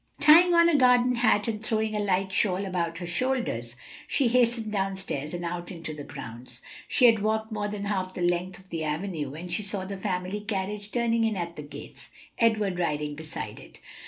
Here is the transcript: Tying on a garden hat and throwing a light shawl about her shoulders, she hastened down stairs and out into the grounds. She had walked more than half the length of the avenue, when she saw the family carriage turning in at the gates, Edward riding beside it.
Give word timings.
Tying 0.19 0.55
on 0.55 0.67
a 0.67 0.73
garden 0.75 1.13
hat 1.13 1.47
and 1.47 1.63
throwing 1.63 1.95
a 1.95 1.99
light 1.99 2.31
shawl 2.33 2.65
about 2.65 2.97
her 2.97 3.05
shoulders, 3.05 3.75
she 4.07 4.29
hastened 4.29 4.71
down 4.71 4.95
stairs 4.95 5.31
and 5.31 5.45
out 5.45 5.69
into 5.71 5.93
the 5.93 6.03
grounds. 6.03 6.63
She 6.87 7.05
had 7.05 7.21
walked 7.21 7.51
more 7.51 7.67
than 7.67 7.83
half 7.85 8.15
the 8.15 8.21
length 8.23 8.57
of 8.57 8.69
the 8.71 8.83
avenue, 8.83 9.29
when 9.29 9.47
she 9.47 9.61
saw 9.61 9.85
the 9.85 9.95
family 9.95 10.39
carriage 10.41 10.89
turning 10.91 11.23
in 11.23 11.37
at 11.37 11.55
the 11.55 11.61
gates, 11.61 12.09
Edward 12.39 12.79
riding 12.79 13.13
beside 13.13 13.59
it. 13.59 13.79